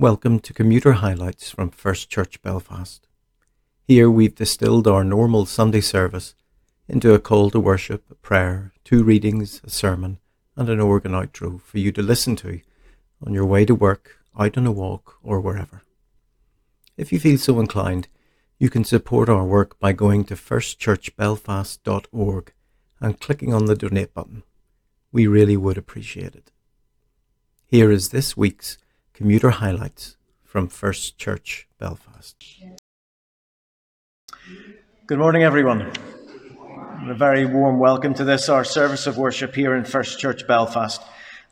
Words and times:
Welcome 0.00 0.40
to 0.40 0.52
Commuter 0.54 0.92
Highlights 0.92 1.50
from 1.50 1.68
First 1.68 2.08
Church 2.08 2.40
Belfast. 2.40 3.06
Here 3.86 4.10
we've 4.10 4.34
distilled 4.34 4.88
our 4.88 5.04
normal 5.04 5.44
Sunday 5.44 5.82
service 5.82 6.34
into 6.88 7.12
a 7.12 7.18
call 7.18 7.50
to 7.50 7.60
worship, 7.60 8.10
a 8.10 8.14
prayer, 8.14 8.72
two 8.82 9.04
readings, 9.04 9.60
a 9.62 9.68
sermon, 9.68 10.18
and 10.56 10.70
an 10.70 10.80
organ 10.80 11.12
outro 11.12 11.60
for 11.60 11.76
you 11.76 11.92
to 11.92 12.00
listen 12.00 12.34
to 12.36 12.62
on 13.26 13.34
your 13.34 13.44
way 13.44 13.66
to 13.66 13.74
work, 13.74 14.16
out 14.38 14.56
on 14.56 14.66
a 14.66 14.72
walk, 14.72 15.18
or 15.22 15.38
wherever. 15.38 15.82
If 16.96 17.12
you 17.12 17.20
feel 17.20 17.36
so 17.36 17.60
inclined, 17.60 18.08
you 18.58 18.70
can 18.70 18.84
support 18.84 19.28
our 19.28 19.44
work 19.44 19.78
by 19.78 19.92
going 19.92 20.24
to 20.24 20.34
firstchurchbelfast.org 20.34 22.52
and 23.00 23.20
clicking 23.20 23.52
on 23.52 23.66
the 23.66 23.76
donate 23.76 24.14
button. 24.14 24.44
We 25.12 25.26
really 25.26 25.58
would 25.58 25.76
appreciate 25.76 26.34
it. 26.34 26.50
Here 27.66 27.90
is 27.90 28.08
this 28.08 28.34
week's 28.34 28.78
Commuter 29.20 29.50
Highlights 29.50 30.16
from 30.42 30.66
First 30.66 31.18
Church 31.18 31.68
Belfast. 31.78 32.42
Good 35.06 35.18
morning, 35.18 35.42
everyone. 35.42 35.92
And 36.62 37.10
a 37.10 37.14
very 37.14 37.44
warm 37.44 37.78
welcome 37.78 38.14
to 38.14 38.24
this, 38.24 38.48
our 38.48 38.64
service 38.64 39.06
of 39.06 39.18
worship 39.18 39.54
here 39.54 39.74
in 39.74 39.84
First 39.84 40.18
Church 40.20 40.46
Belfast. 40.46 41.02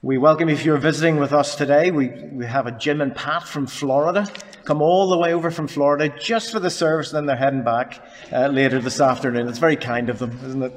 We 0.00 0.16
welcome 0.16 0.48
you 0.48 0.54
if 0.54 0.64
you're 0.64 0.78
visiting 0.78 1.18
with 1.18 1.34
us 1.34 1.56
today. 1.56 1.90
We, 1.90 2.08
we 2.32 2.46
have 2.46 2.66
a 2.66 2.72
Jim 2.72 3.02
and 3.02 3.14
Pat 3.14 3.46
from 3.46 3.66
Florida, 3.66 4.26
come 4.64 4.80
all 4.80 5.10
the 5.10 5.18
way 5.18 5.34
over 5.34 5.50
from 5.50 5.68
Florida 5.68 6.08
just 6.18 6.52
for 6.52 6.60
the 6.60 6.70
service, 6.70 7.12
and 7.12 7.18
then 7.18 7.26
they're 7.26 7.36
heading 7.36 7.64
back 7.64 8.02
uh, 8.32 8.46
later 8.46 8.80
this 8.80 8.98
afternoon. 8.98 9.46
It's 9.46 9.58
very 9.58 9.76
kind 9.76 10.08
of 10.08 10.20
them, 10.20 10.30
isn't 10.42 10.62
it? 10.62 10.72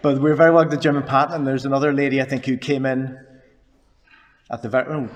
But 0.00 0.18
we're 0.22 0.34
very 0.34 0.50
welcome 0.50 0.70
to 0.70 0.78
Jim 0.78 0.96
and 0.96 1.06
Pat, 1.06 1.30
and 1.30 1.46
there's 1.46 1.66
another 1.66 1.92
lady, 1.92 2.22
I 2.22 2.24
think, 2.24 2.46
who 2.46 2.56
came 2.56 2.86
in 2.86 3.18
at 4.50 4.62
the 4.62 4.70
very. 4.70 4.86
Oh, 4.88 5.10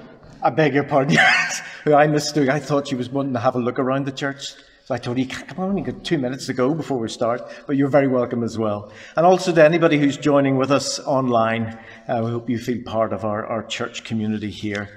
I 0.47 0.51
beg 0.51 0.75
your 0.75 0.85
pardon. 0.85 1.19
I 1.87 2.07
mistook. 2.07 2.49
I 2.49 2.61
thought 2.61 2.87
she 2.87 2.95
was 2.95 3.11
wanting 3.11 3.33
to 3.33 3.41
have 3.41 3.57
a 3.57 3.59
look 3.59 3.81
around 3.81 4.07
the 4.07 4.13
church. 4.13 4.55
So 4.85 4.95
I 4.95 4.99
told 4.99 5.19
you, 5.19 5.27
come 5.27 5.59
on, 5.59 5.75
we 5.75 5.80
got 5.80 6.05
two 6.05 6.19
minutes 6.19 6.47
to 6.47 6.53
go 6.53 6.73
before 6.73 6.99
we 6.99 7.09
start, 7.09 7.43
but 7.66 7.77
you're 7.77 7.88
very 7.88 8.07
welcome 8.07 8.45
as 8.45 8.57
well. 8.57 8.93
And 9.16 9.27
also 9.27 9.53
to 9.53 9.65
anybody 9.65 9.99
who's 9.99 10.16
joining 10.16 10.57
with 10.57 10.71
us 10.71 11.01
online, 11.01 11.77
uh, 12.07 12.23
we 12.25 12.30
hope 12.30 12.49
you 12.49 12.61
feel 12.61 12.80
part 12.85 13.13
of 13.13 13.25
our, 13.25 13.45
our 13.45 13.65
church 13.65 14.05
community 14.05 14.49
here. 14.49 14.88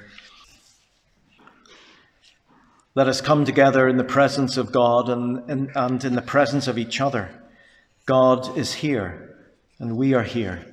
Let 2.94 3.08
us 3.08 3.20
come 3.20 3.44
together 3.44 3.88
in 3.88 3.98
the 3.98 4.04
presence 4.04 4.56
of 4.56 4.72
God 4.72 5.10
and, 5.10 5.50
and, 5.50 5.72
and 5.74 6.06
in 6.06 6.14
the 6.14 6.22
presence 6.22 6.68
of 6.68 6.78
each 6.78 7.02
other. 7.02 7.28
God 8.06 8.56
is 8.56 8.72
here, 8.72 9.36
and 9.80 9.98
we 9.98 10.14
are 10.14 10.22
here. 10.22 10.64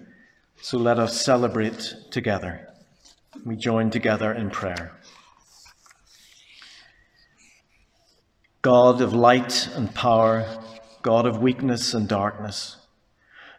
So 0.61 0.77
let 0.77 0.99
us 0.99 1.25
celebrate 1.25 1.95
together 2.11 2.76
we 3.45 3.57
join 3.57 3.91
together 3.91 4.33
in 4.33 4.51
prayer. 4.51 4.93
God 8.63 9.01
of 9.01 9.13
light 9.13 9.69
and 9.75 9.95
power, 9.95 10.45
God 11.03 11.27
of 11.27 11.39
weakness 11.39 11.95
and 11.95 12.09
darkness, 12.09 12.77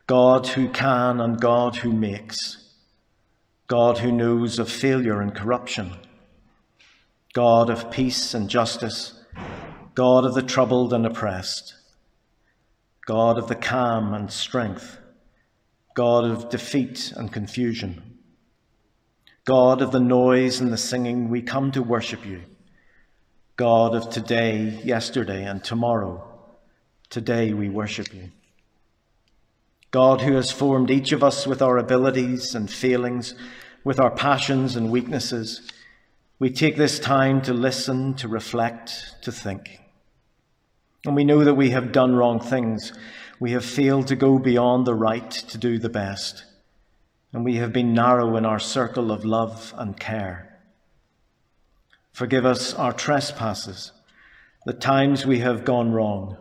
God 0.06 0.48
who 0.48 0.70
can 0.70 1.22
and 1.22 1.40
God 1.40 1.78
who 1.78 1.94
makes, 1.94 2.74
God 3.68 4.00
who 4.00 4.12
knows 4.12 4.60
of 4.60 4.70
failure 4.70 5.22
and 5.22 5.36
corruption, 5.36 5.94
God 7.34 7.70
of 7.70 7.92
peace 7.92 8.34
and 8.34 8.50
justice, 8.50 9.24
God 9.96 10.26
of 10.26 10.34
the 10.34 10.42
troubled 10.42 10.94
and 10.94 11.06
oppressed, 11.06 11.76
God 13.06 13.38
of 13.38 13.48
the 13.48 13.56
calm 13.56 14.14
and 14.14 14.32
strength, 14.32 14.98
God 15.96 16.26
of 16.26 16.50
defeat 16.50 17.14
and 17.16 17.32
confusion. 17.32 18.07
God 19.48 19.82
of 19.82 19.94
the 19.94 20.02
noise 20.02 20.60
and 20.60 20.74
the 20.74 20.78
singing, 20.78 21.30
we 21.30 21.42
come 21.42 21.72
to 21.72 21.82
worship 21.82 22.26
you. 22.26 22.42
God 23.56 23.96
of 23.96 24.10
today, 24.10 24.78
yesterday, 24.84 25.46
and 25.46 25.64
tomorrow, 25.64 26.22
today 27.10 27.54
we 27.54 27.70
worship 27.70 28.14
you. 28.14 28.32
God 29.90 30.20
who 30.20 30.34
has 30.34 30.52
formed 30.52 30.92
each 30.92 31.14
of 31.14 31.24
us 31.24 31.48
with 31.48 31.62
our 31.62 31.78
abilities 31.78 32.56
and 32.56 32.70
feelings, 32.70 33.36
with 33.86 34.02
our 34.02 34.12
passions 34.12 34.76
and 34.76 34.92
weaknesses, 34.92 35.72
we 36.40 36.50
take 36.50 36.76
this 36.76 37.00
time 37.00 37.42
to 37.44 37.54
listen, 37.54 38.16
to 38.16 38.28
reflect, 38.28 39.16
to 39.22 39.32
think. 39.32 39.80
And 41.06 41.16
we 41.16 41.24
know 41.24 41.46
that 41.46 41.54
we 41.54 41.70
have 41.70 41.94
done 41.94 42.18
wrong 42.18 42.42
things. 42.42 42.92
We 43.40 43.54
have 43.54 43.64
failed 43.64 44.08
to 44.08 44.18
go 44.18 44.40
beyond 44.40 44.86
the 44.86 44.94
right 44.94 45.32
to 45.32 45.58
do 45.58 45.80
the 45.80 45.88
best 45.88 46.44
and 47.34 47.44
we 47.44 47.56
have 47.56 47.74
been 47.74 47.94
narrow 47.94 48.36
in 48.36 48.46
our 48.46 48.60
circle 48.60 49.12
of 49.12 49.26
love 49.26 49.74
and 49.78 50.00
care. 50.00 50.60
Forgive 52.12 52.46
us 52.46 52.74
our 52.74 52.94
trespasses, 52.94 53.92
the 54.66 54.74
times 54.74 55.26
we 55.26 55.40
have 55.40 55.66
gone 55.66 55.92
wrong, 55.92 56.38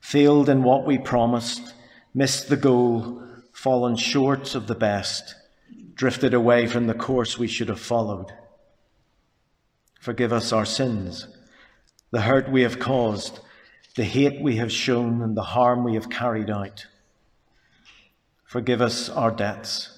failed 0.00 0.48
in 0.48 0.62
what 0.62 0.86
we 0.86 0.98
promised, 0.98 1.72
missed 2.14 2.48
the 2.48 2.56
goal, 2.56 3.22
fallen 3.52 3.96
short 3.96 4.54
of 4.54 4.66
the 4.66 4.74
best, 4.74 5.34
drifted 5.94 6.34
away 6.34 6.66
from 6.66 6.86
the 6.86 6.94
course 6.94 7.38
we 7.38 7.48
should 7.48 7.68
have 7.68 7.80
followed. 7.80 8.32
Forgive 10.00 10.32
us 10.32 10.52
our 10.52 10.66
sins, 10.66 11.26
the 12.10 12.22
hurt 12.22 12.50
we 12.50 12.62
have 12.62 12.78
caused, 12.78 13.40
the 13.96 14.04
hate 14.04 14.40
we 14.40 14.56
have 14.56 14.70
shown, 14.70 15.22
and 15.22 15.36
the 15.36 15.42
harm 15.42 15.84
we 15.84 15.94
have 15.94 16.10
carried 16.10 16.50
out. 16.50 16.86
Forgive 18.44 18.80
us 18.80 19.08
our 19.08 19.30
debts 19.30 19.97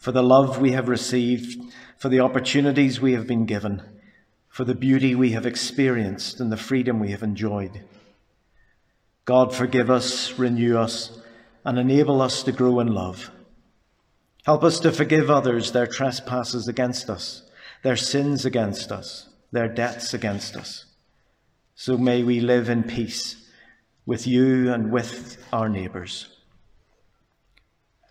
for 0.00 0.12
the 0.12 0.22
love 0.22 0.58
we 0.58 0.72
have 0.72 0.88
received, 0.88 1.62
for 1.98 2.08
the 2.08 2.20
opportunities 2.20 3.02
we 3.02 3.12
have 3.12 3.26
been 3.26 3.44
given, 3.44 3.82
for 4.48 4.64
the 4.64 4.74
beauty 4.74 5.14
we 5.14 5.32
have 5.32 5.44
experienced 5.44 6.40
and 6.40 6.50
the 6.50 6.56
freedom 6.56 6.98
we 6.98 7.10
have 7.10 7.22
enjoyed. 7.22 7.84
God, 9.26 9.54
forgive 9.54 9.90
us, 9.90 10.38
renew 10.38 10.78
us, 10.78 11.20
and 11.66 11.78
enable 11.78 12.22
us 12.22 12.42
to 12.44 12.50
grow 12.50 12.80
in 12.80 12.88
love. 12.88 13.30
Help 14.44 14.64
us 14.64 14.80
to 14.80 14.90
forgive 14.90 15.30
others 15.30 15.72
their 15.72 15.86
trespasses 15.86 16.66
against 16.66 17.10
us, 17.10 17.42
their 17.82 17.96
sins 17.96 18.46
against 18.46 18.90
us, 18.90 19.28
their 19.52 19.68
debts 19.68 20.14
against 20.14 20.56
us. 20.56 20.86
So 21.74 21.98
may 21.98 22.22
we 22.22 22.40
live 22.40 22.70
in 22.70 22.84
peace 22.84 23.46
with 24.06 24.26
you 24.26 24.72
and 24.72 24.90
with 24.90 25.36
our 25.52 25.68
neighbours. 25.68 26.29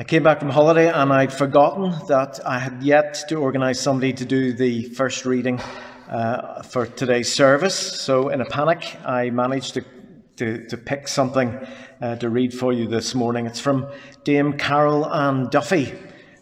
I 0.00 0.04
came 0.04 0.22
back 0.22 0.38
from 0.38 0.50
holiday 0.50 0.92
and 0.92 1.12
I'd 1.12 1.32
forgotten 1.32 1.90
that 2.06 2.38
I 2.46 2.60
had 2.60 2.84
yet 2.84 3.24
to 3.30 3.34
organise 3.34 3.80
somebody 3.80 4.12
to 4.12 4.24
do 4.24 4.52
the 4.52 4.84
first 4.90 5.26
reading 5.26 5.60
uh, 6.08 6.62
for 6.62 6.86
today's 6.86 7.34
service. 7.34 7.74
So, 7.74 8.28
in 8.28 8.40
a 8.40 8.44
panic, 8.44 8.96
I 9.04 9.30
managed 9.30 9.74
to, 9.74 9.84
to, 10.36 10.68
to 10.68 10.76
pick 10.76 11.08
something 11.08 11.58
uh, 12.00 12.14
to 12.14 12.30
read 12.30 12.54
for 12.54 12.72
you 12.72 12.86
this 12.86 13.12
morning. 13.16 13.46
It's 13.46 13.58
from 13.58 13.90
Dame 14.22 14.52
Carol 14.52 15.04
Ann 15.12 15.48
Duffy, 15.48 15.92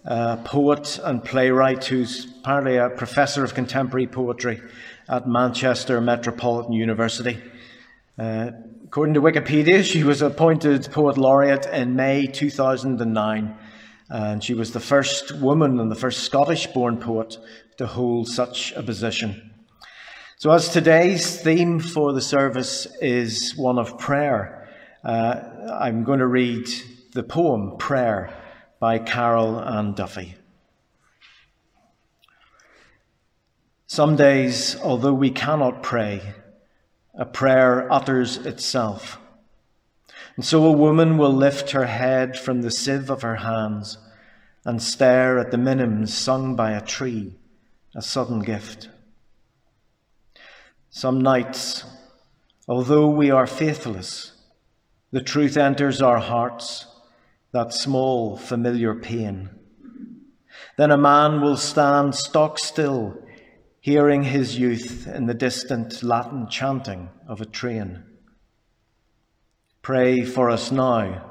a 0.04 0.36
poet 0.44 1.00
and 1.02 1.24
playwright 1.24 1.86
who's 1.86 2.26
apparently 2.40 2.76
a 2.76 2.90
professor 2.90 3.42
of 3.42 3.54
contemporary 3.54 4.06
poetry 4.06 4.60
at 5.08 5.26
Manchester 5.26 5.98
Metropolitan 6.02 6.74
University. 6.74 7.42
Uh, 8.18 8.50
According 8.86 9.14
to 9.14 9.20
Wikipedia, 9.20 9.82
she 9.82 10.04
was 10.04 10.22
appointed 10.22 10.88
Poet 10.92 11.18
Laureate 11.18 11.66
in 11.66 11.96
May 11.96 12.28
2009, 12.28 13.58
and 14.08 14.44
she 14.44 14.54
was 14.54 14.70
the 14.70 14.78
first 14.78 15.34
woman 15.40 15.80
and 15.80 15.90
the 15.90 15.96
first 15.96 16.22
Scottish 16.22 16.68
born 16.68 16.98
poet 16.98 17.36
to 17.78 17.86
hold 17.88 18.28
such 18.28 18.72
a 18.74 18.84
position. 18.84 19.50
So, 20.38 20.52
as 20.52 20.68
today's 20.68 21.40
theme 21.40 21.80
for 21.80 22.12
the 22.12 22.20
service 22.20 22.86
is 23.00 23.56
one 23.56 23.76
of 23.76 23.98
prayer, 23.98 24.68
uh, 25.02 25.40
I'm 25.80 26.04
going 26.04 26.20
to 26.20 26.26
read 26.28 26.68
the 27.12 27.24
poem 27.24 27.78
Prayer 27.78 28.32
by 28.78 29.00
Carol 29.00 29.60
Ann 29.60 29.94
Duffy. 29.94 30.36
Some 33.88 34.14
days, 34.14 34.76
although 34.80 35.14
we 35.14 35.30
cannot 35.30 35.82
pray, 35.82 36.34
a 37.16 37.24
prayer 37.24 37.90
utters 37.90 38.36
itself. 38.38 39.18
And 40.36 40.44
so 40.44 40.64
a 40.64 40.72
woman 40.72 41.16
will 41.16 41.32
lift 41.32 41.70
her 41.70 41.86
head 41.86 42.38
from 42.38 42.60
the 42.60 42.70
sieve 42.70 43.10
of 43.10 43.22
her 43.22 43.36
hands 43.36 43.98
and 44.64 44.82
stare 44.82 45.38
at 45.38 45.50
the 45.50 45.56
minims 45.56 46.08
sung 46.10 46.56
by 46.56 46.72
a 46.72 46.84
tree, 46.84 47.34
a 47.94 48.02
sudden 48.02 48.40
gift. 48.40 48.90
Some 50.90 51.20
nights, 51.20 51.84
although 52.68 53.08
we 53.08 53.30
are 53.30 53.46
faithless, 53.46 54.32
the 55.12 55.22
truth 55.22 55.56
enters 55.56 56.02
our 56.02 56.18
hearts, 56.18 56.86
that 57.52 57.72
small, 57.72 58.36
familiar 58.36 58.94
pain. 58.94 59.50
Then 60.76 60.90
a 60.90 60.98
man 60.98 61.40
will 61.40 61.56
stand 61.56 62.14
stock 62.14 62.58
still, 62.58 63.16
hearing 63.86 64.24
his 64.24 64.58
youth 64.58 65.06
in 65.06 65.26
the 65.26 65.34
distant 65.34 66.02
Latin 66.02 66.48
chanting 66.48 67.08
of 67.28 67.40
a 67.40 67.44
train. 67.44 68.02
Pray 69.80 70.24
for 70.24 70.50
us 70.50 70.72
now. 70.72 71.30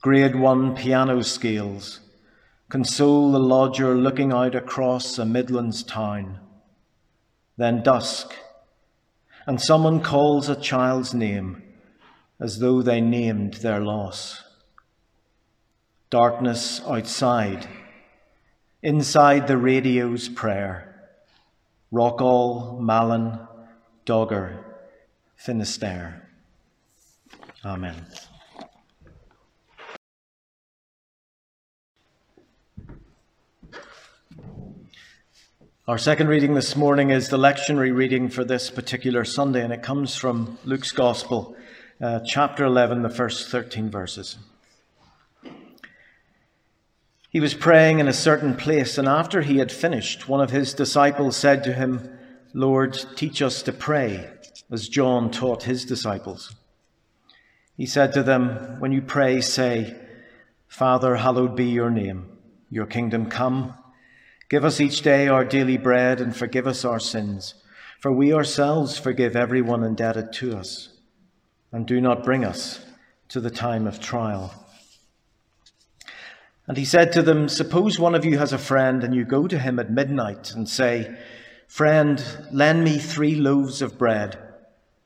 Grade 0.00 0.36
one 0.36 0.76
piano 0.76 1.20
scales. 1.20 1.98
Console 2.68 3.32
the 3.32 3.40
lodger 3.40 3.96
looking 3.96 4.32
out 4.32 4.54
across 4.54 5.18
a 5.18 5.24
Midlands 5.24 5.82
town. 5.82 6.38
Then 7.56 7.82
dusk, 7.82 8.32
and 9.44 9.60
someone 9.60 10.00
calls 10.00 10.48
a 10.48 10.54
child's 10.54 11.12
name 11.12 11.64
as 12.38 12.60
though 12.60 12.82
they 12.82 13.00
named 13.00 13.54
their 13.54 13.80
loss. 13.80 14.44
Darkness 16.08 16.80
outside, 16.86 17.66
inside 18.80 19.48
the 19.48 19.58
radio's 19.58 20.28
prayer. 20.28 20.87
Rockall, 21.92 22.78
Malin, 22.80 23.38
Dogger, 24.04 24.64
Finisterre. 25.36 26.28
Amen. 27.64 28.06
Our 35.86 35.96
second 35.96 36.28
reading 36.28 36.52
this 36.52 36.76
morning 36.76 37.08
is 37.08 37.30
the 37.30 37.38
lectionary 37.38 37.94
reading 37.94 38.28
for 38.28 38.44
this 38.44 38.68
particular 38.68 39.24
Sunday, 39.24 39.64
and 39.64 39.72
it 39.72 39.82
comes 39.82 40.14
from 40.14 40.58
Luke's 40.66 40.92
Gospel, 40.92 41.56
uh, 42.02 42.20
chapter 42.26 42.66
11, 42.66 43.00
the 43.00 43.08
first 43.08 43.48
13 43.48 43.88
verses. 43.88 44.36
He 47.30 47.40
was 47.40 47.52
praying 47.52 47.98
in 47.98 48.08
a 48.08 48.12
certain 48.12 48.56
place, 48.56 48.96
and 48.96 49.06
after 49.06 49.42
he 49.42 49.58
had 49.58 49.70
finished, 49.70 50.28
one 50.28 50.40
of 50.40 50.50
his 50.50 50.72
disciples 50.72 51.36
said 51.36 51.62
to 51.64 51.74
him, 51.74 52.18
Lord, 52.54 52.98
teach 53.16 53.42
us 53.42 53.62
to 53.62 53.72
pray, 53.72 54.30
as 54.70 54.88
John 54.88 55.30
taught 55.30 55.64
his 55.64 55.84
disciples. 55.84 56.54
He 57.76 57.84
said 57.84 58.12
to 58.14 58.22
them, 58.22 58.80
When 58.80 58.92
you 58.92 59.02
pray, 59.02 59.42
say, 59.42 59.94
Father, 60.66 61.16
hallowed 61.16 61.54
be 61.54 61.66
your 61.66 61.90
name, 61.90 62.38
your 62.70 62.86
kingdom 62.86 63.26
come. 63.26 63.74
Give 64.48 64.64
us 64.64 64.80
each 64.80 65.02
day 65.02 65.28
our 65.28 65.44
daily 65.44 65.76
bread 65.76 66.20
and 66.20 66.34
forgive 66.34 66.66
us 66.66 66.84
our 66.84 66.98
sins, 66.98 67.54
for 68.00 68.10
we 68.10 68.32
ourselves 68.32 68.98
forgive 68.98 69.36
everyone 69.36 69.84
indebted 69.84 70.32
to 70.34 70.56
us. 70.56 70.88
And 71.72 71.86
do 71.86 72.00
not 72.00 72.24
bring 72.24 72.44
us 72.44 72.84
to 73.28 73.40
the 73.40 73.50
time 73.50 73.86
of 73.86 74.00
trial. 74.00 74.67
And 76.68 76.76
he 76.76 76.84
said 76.84 77.12
to 77.12 77.22
them, 77.22 77.48
Suppose 77.48 77.98
one 77.98 78.14
of 78.14 78.26
you 78.26 78.36
has 78.38 78.52
a 78.52 78.58
friend, 78.58 79.02
and 79.02 79.14
you 79.14 79.24
go 79.24 79.48
to 79.48 79.58
him 79.58 79.78
at 79.78 79.90
midnight 79.90 80.52
and 80.54 80.68
say, 80.68 81.16
Friend, 81.66 82.22
lend 82.52 82.84
me 82.84 82.98
three 82.98 83.34
loaves 83.34 83.80
of 83.80 83.98
bread, 83.98 84.38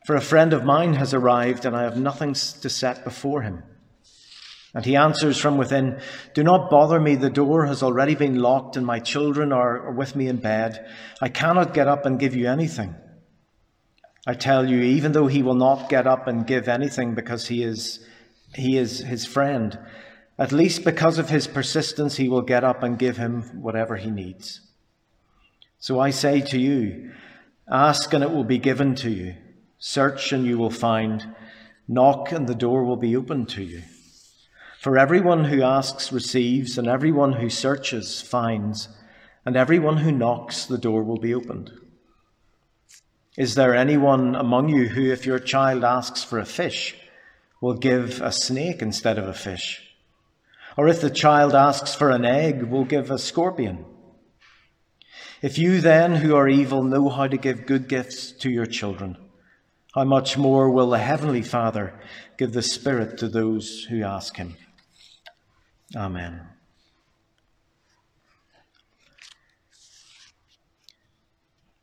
for 0.04 0.16
a 0.16 0.20
friend 0.20 0.52
of 0.52 0.64
mine 0.64 0.94
has 0.94 1.14
arrived, 1.14 1.64
and 1.64 1.76
I 1.76 1.84
have 1.84 1.96
nothing 1.96 2.34
to 2.34 2.68
set 2.68 3.04
before 3.04 3.42
him. 3.42 3.62
And 4.74 4.84
he 4.84 4.96
answers 4.96 5.38
from 5.38 5.56
within, 5.56 6.00
Do 6.34 6.42
not 6.42 6.70
bother 6.70 6.98
me. 6.98 7.14
The 7.14 7.30
door 7.30 7.66
has 7.66 7.82
already 7.82 8.16
been 8.16 8.40
locked, 8.40 8.76
and 8.76 8.84
my 8.84 8.98
children 8.98 9.52
are 9.52 9.92
with 9.92 10.16
me 10.16 10.26
in 10.26 10.38
bed. 10.38 10.84
I 11.20 11.28
cannot 11.28 11.74
get 11.74 11.86
up 11.86 12.06
and 12.06 12.18
give 12.18 12.34
you 12.34 12.48
anything. 12.48 12.96
I 14.26 14.34
tell 14.34 14.68
you, 14.68 14.80
even 14.80 15.12
though 15.12 15.26
he 15.26 15.42
will 15.42 15.54
not 15.54 15.88
get 15.88 16.06
up 16.06 16.26
and 16.26 16.46
give 16.46 16.68
anything 16.68 17.14
because 17.14 17.46
he 17.46 17.62
is, 17.62 18.04
he 18.54 18.78
is 18.78 19.00
his 19.00 19.26
friend, 19.26 19.78
at 20.38 20.52
least 20.52 20.84
because 20.84 21.18
of 21.18 21.28
his 21.28 21.46
persistence, 21.46 22.16
he 22.16 22.28
will 22.28 22.42
get 22.42 22.64
up 22.64 22.82
and 22.82 22.98
give 22.98 23.16
him 23.16 23.42
whatever 23.62 23.96
he 23.96 24.10
needs. 24.10 24.60
So 25.78 26.00
I 26.00 26.10
say 26.10 26.40
to 26.40 26.58
you, 26.58 27.12
ask 27.70 28.12
and 28.12 28.24
it 28.24 28.30
will 28.30 28.44
be 28.44 28.58
given 28.58 28.94
to 28.96 29.10
you. 29.10 29.34
Search 29.78 30.32
and 30.32 30.46
you 30.46 30.58
will 30.58 30.70
find. 30.70 31.34
Knock 31.88 32.32
and 32.32 32.46
the 32.46 32.54
door 32.54 32.84
will 32.84 32.96
be 32.96 33.16
opened 33.16 33.48
to 33.50 33.62
you. 33.62 33.82
For 34.80 34.98
everyone 34.98 35.44
who 35.44 35.62
asks 35.62 36.12
receives, 36.12 36.76
and 36.76 36.88
everyone 36.88 37.34
who 37.34 37.48
searches 37.48 38.20
finds, 38.20 38.88
and 39.44 39.56
everyone 39.56 39.98
who 39.98 40.10
knocks, 40.10 40.66
the 40.66 40.78
door 40.78 41.04
will 41.04 41.18
be 41.18 41.34
opened. 41.34 41.70
Is 43.36 43.54
there 43.54 43.74
anyone 43.74 44.34
among 44.34 44.68
you 44.68 44.88
who, 44.88 45.10
if 45.10 45.24
your 45.24 45.38
child 45.38 45.84
asks 45.84 46.24
for 46.24 46.38
a 46.38 46.44
fish, 46.44 46.96
will 47.60 47.74
give 47.74 48.20
a 48.20 48.32
snake 48.32 48.82
instead 48.82 49.18
of 49.18 49.28
a 49.28 49.32
fish? 49.32 49.91
Or 50.76 50.88
if 50.88 51.00
the 51.00 51.10
child 51.10 51.54
asks 51.54 51.94
for 51.94 52.10
an 52.10 52.24
egg, 52.24 52.62
we'll 52.62 52.84
give 52.84 53.10
a 53.10 53.18
scorpion? 53.18 53.84
If 55.42 55.58
you 55.58 55.80
then, 55.80 56.16
who 56.16 56.36
are 56.36 56.48
evil, 56.48 56.82
know 56.84 57.08
how 57.08 57.26
to 57.26 57.36
give 57.36 57.66
good 57.66 57.88
gifts 57.88 58.32
to 58.32 58.50
your 58.50 58.66
children, 58.66 59.16
how 59.94 60.04
much 60.04 60.38
more 60.38 60.70
will 60.70 60.90
the 60.90 60.98
Heavenly 60.98 61.42
Father 61.42 62.00
give 62.38 62.52
the 62.52 62.62
Spirit 62.62 63.18
to 63.18 63.28
those 63.28 63.84
who 63.90 64.02
ask 64.02 64.36
Him? 64.36 64.56
Amen. 65.94 66.48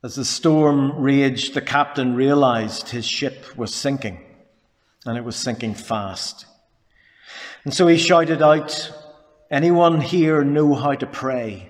As 0.02 0.16
the 0.16 0.24
storm 0.24 0.94
raged, 0.94 1.54
the 1.54 1.62
captain 1.62 2.16
realized 2.16 2.90
his 2.90 3.06
ship 3.06 3.58
was 3.58 3.76
sinking, 3.76 4.24
and 5.06 5.18
it 5.18 5.26
was 5.26 5.36
sinking 5.36 5.74
fast. 5.74 6.46
And 7.64 7.74
so 7.74 7.88
he 7.88 7.98
shouted 7.98 8.42
out, 8.42 8.92
Anyone 9.52 10.02
here 10.02 10.44
know 10.44 10.76
how 10.76 10.94
to 10.94 11.08
pray? 11.08 11.70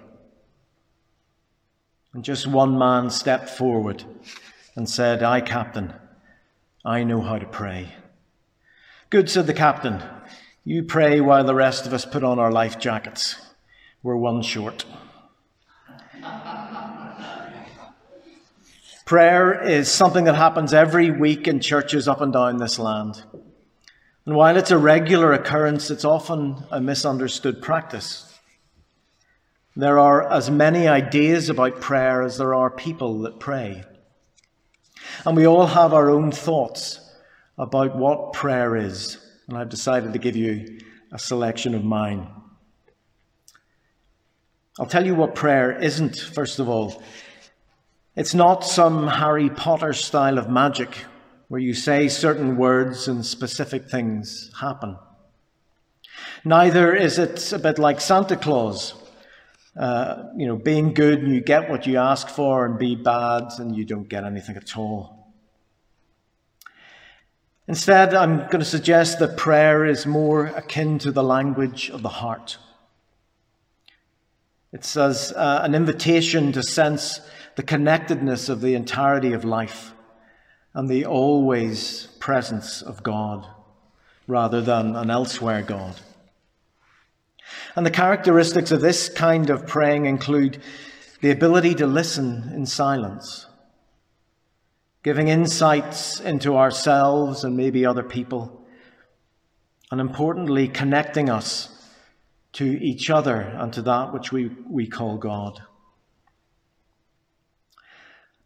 And 2.14 2.24
just 2.24 2.46
one 2.48 2.78
man 2.78 3.10
stepped 3.10 3.50
forward 3.50 4.04
and 4.76 4.90
said, 4.90 5.24
I, 5.24 5.42
Captain, 5.42 5.94
I 6.84 7.04
know 7.04 7.22
how 7.22 7.38
to 7.38 7.46
pray. 7.46 7.94
Good, 9.10 9.30
said 9.30 9.48
the 9.48 9.54
captain. 9.54 10.04
You 10.66 10.84
pray 10.84 11.22
while 11.22 11.44
the 11.44 11.56
rest 11.56 11.86
of 11.86 11.94
us 11.94 12.06
put 12.06 12.24
on 12.24 12.38
our 12.38 12.52
life 12.52 12.78
jackets. 12.80 13.36
We're 14.04 14.18
one 14.18 14.42
short. 14.42 14.86
Prayer 19.06 19.64
is 19.64 19.90
something 19.90 20.26
that 20.26 20.36
happens 20.36 20.74
every 20.74 21.10
week 21.12 21.48
in 21.48 21.60
churches 21.60 22.08
up 22.08 22.22
and 22.22 22.32
down 22.32 22.58
this 22.58 22.78
land. 22.78 23.24
And 24.30 24.36
while 24.36 24.58
it's 24.58 24.70
a 24.70 24.78
regular 24.78 25.34
occurrence, 25.34 25.90
it's 25.90 26.06
often 26.06 26.64
a 26.70 26.80
misunderstood 26.80 27.64
practice. 27.64 28.32
There 29.76 29.98
are 29.98 30.32
as 30.32 30.52
many 30.52 30.88
ideas 30.88 31.50
about 31.50 31.82
prayer 31.82 32.22
as 32.22 32.38
there 32.38 32.54
are 32.54 32.70
people 32.70 33.22
that 33.22 33.40
pray. 33.40 33.84
And 35.26 35.36
we 35.36 35.48
all 35.48 35.66
have 35.66 35.96
our 35.96 36.12
own 36.12 36.32
thoughts 36.32 37.00
about 37.58 37.96
what 37.96 38.34
prayer 38.34 38.76
is 38.76 39.18
and 39.48 39.58
I've 39.58 39.70
decided 39.70 40.14
to 40.14 40.20
give 40.20 40.36
you 40.36 40.78
a 41.12 41.18
selection 41.18 41.74
of 41.74 41.84
mine. 41.84 42.28
I'll 44.80 44.86
tell 44.86 45.08
you 45.08 45.16
what 45.16 45.34
prayer 45.34 45.76
isn't, 45.82 46.20
first 46.20 46.60
of 46.60 46.70
all. 46.70 47.02
It's 48.16 48.36
not 48.36 48.64
some 48.64 49.08
Harry 49.08 49.50
Potter 49.50 49.94
style 49.94 50.38
of 50.38 50.52
magic 50.52 50.96
where 51.50 51.60
you 51.60 51.74
say 51.74 52.08
certain 52.08 52.58
words 52.58 53.08
and 53.08 53.26
specific 53.26 53.90
things 53.90 54.52
happen. 54.62 54.96
Neither 56.46 56.96
is 56.96 57.18
it 57.18 57.52
a 57.52 57.60
bit 57.60 57.80
like 57.80 58.00
Santa 58.00 58.36
Claus, 58.36 58.94
uh, 59.78 60.26
you 60.38 60.46
know, 60.46 60.56
being 60.56 60.94
good 60.94 61.24
and 61.24 61.34
you 61.34 61.42
get 61.42 61.70
what 61.70 61.88
you 61.88 61.98
ask 61.98 62.30
for, 62.30 62.66
and 62.66 62.78
be 62.78 62.96
bad 62.96 63.46
and 63.58 63.76
you 63.76 63.84
don't 63.84 64.08
get 64.08 64.24
anything 64.24 64.56
at 64.58 64.78
all. 64.78 65.34
Instead, 67.68 68.14
I'm 68.14 68.38
going 68.38 68.60
to 68.60 68.66
suggest 68.66 69.20
that 69.20 69.38
prayer 69.38 69.86
is 69.86 70.06
more 70.06 70.46
akin 70.46 71.00
to 71.00 71.12
the 71.12 71.24
language 71.24 71.90
of 71.90 72.04
the 72.04 72.10
heart. 72.10 72.58
It's 74.72 74.96
as 74.96 75.34
uh, 75.36 75.62
an 75.64 75.74
invitation 75.74 76.52
to 76.52 76.62
sense 76.62 77.22
the 77.56 77.64
connectedness 77.64 78.50
of 78.50 78.62
the 78.62 78.76
entirety 78.76 79.34
of 79.34 79.44
life 79.44 79.94
and 80.74 80.90
the 80.90 81.06
always 81.06 82.08
presence 82.20 82.82
of 82.82 83.04
God 83.04 83.48
rather 84.28 84.62
than 84.62 84.96
an 84.96 85.10
elsewhere 85.10 85.64
God. 85.64 85.96
And 87.76 87.86
the 87.86 87.92
characteristics 87.92 88.72
of 88.72 88.82
this 88.82 89.10
kind 89.10 89.50
of 89.50 89.68
praying 89.68 90.06
include 90.06 90.62
the 91.22 91.32
ability 91.32 91.76
to 91.76 91.88
listen 91.88 92.52
in 92.54 92.66
silence 92.66 93.48
giving 95.04 95.30
insights 95.30 96.20
into 96.20 96.58
ourselves 96.58 97.44
and 97.44 97.56
maybe 97.56 97.86
other 97.86 98.04
people, 98.04 98.66
and 99.92 100.02
importantly, 100.02 100.68
connecting 100.68 101.30
us 101.30 101.76
to 102.52 102.66
each 102.84 103.10
other 103.10 103.40
and 103.40 103.72
to 103.74 103.82
that 103.82 104.14
which 104.14 104.32
we, 104.32 104.50
we 104.70 104.88
call 104.88 105.18
God. 105.18 105.62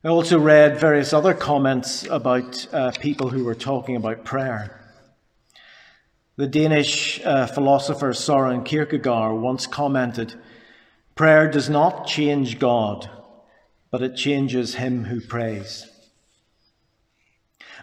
I 0.05 0.09
also 0.09 0.37
read 0.37 0.81
various 0.81 1.13
other 1.13 1.33
comments 1.33 2.05
about 2.09 2.67
uh, 2.73 2.91
people 2.99 3.29
who 3.29 3.45
were 3.45 3.55
talking 3.55 3.95
about 3.95 4.25
prayer. 4.25 4.81
The 6.35 6.45
Danish 6.45 7.21
uh, 7.23 7.47
philosopher 7.47 8.13
Soren 8.13 8.65
Kierkegaard 8.65 9.41
once 9.41 9.65
commented 9.65 10.35
Prayer 11.15 11.49
does 11.49 11.69
not 11.69 12.05
change 12.05 12.59
God, 12.59 13.09
but 13.91 14.01
it 14.01 14.17
changes 14.17 14.75
him 14.75 15.05
who 15.05 15.21
prays. 15.21 15.87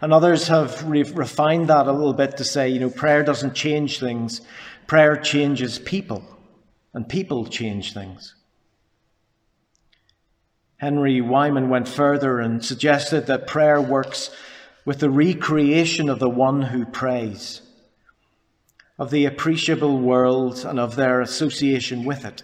And 0.03 0.13
others 0.13 0.49
have 0.49 0.87
re- 0.87 1.05
refined 1.05 1.69
that 1.69 1.87
a 1.87 1.93
little 1.93 2.13
bit 2.13 2.37
to 2.37 2.45
say, 2.45 2.69
you 2.69 2.81
know, 2.81 2.91
prayer 2.91 3.23
doesn't 3.23 3.55
change 3.55 3.99
things, 3.99 4.43
prayer 4.87 5.17
changes 5.17 5.79
people, 5.79 6.23
and 6.93 7.09
people 7.09 7.47
change 7.47 7.95
things. 7.95 8.35
Henry 10.81 11.21
Wieman 11.21 11.69
went 11.69 11.87
further 11.87 12.41
and 12.41 12.65
suggested 12.65 13.27
that 13.27 13.47
prayer 13.47 13.79
works 13.79 14.31
with 14.87 15.01
the 15.01 15.11
recreation 15.11 16.09
of 16.09 16.19
the 16.19 16.31
one 16.31 16.63
who 16.63 16.87
prays, 16.87 17.61
of 18.99 19.11
the 19.11 19.27
appreciable 19.27 19.99
world 19.99 20.65
and 20.65 20.81
of 20.81 20.97
their 20.97 21.21
association 21.21 22.03
with 22.07 22.25
it, 22.25 22.43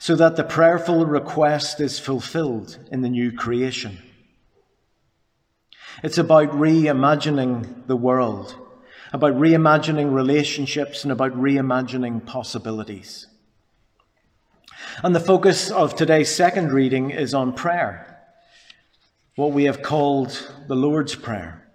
so 0.00 0.16
that 0.16 0.34
the 0.34 0.42
prayerful 0.42 1.06
request 1.06 1.80
is 1.80 2.00
fulfilled 2.00 2.78
in 2.90 3.02
the 3.02 3.08
new 3.08 3.30
creation. 3.30 3.98
It's 6.02 6.18
about 6.18 6.50
reimagining 6.50 7.86
the 7.86 7.96
world, 7.96 8.56
about 9.12 9.34
reimagining 9.34 10.12
relationships, 10.12 11.04
and 11.04 11.12
about 11.12 11.32
reimagining 11.34 12.26
possibilities. 12.26 13.28
And 15.02 15.14
the 15.14 15.20
focus 15.20 15.70
of 15.70 15.94
today's 15.94 16.34
second 16.34 16.72
reading 16.72 17.10
is 17.10 17.34
on 17.34 17.52
prayer, 17.52 18.20
what 19.34 19.52
we 19.52 19.64
have 19.64 19.82
called 19.82 20.50
the 20.68 20.76
Lord's 20.76 21.14
Prayer. 21.14 21.68